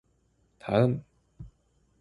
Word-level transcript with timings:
다음! 0.57 1.03